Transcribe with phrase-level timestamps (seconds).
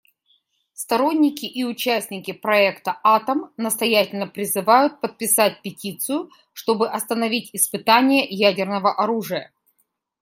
[0.73, 9.53] Сторонники и участники проекта "Атом" настоятельно призывают подписать петицию, чтобы остановить испытания ядерного оружия.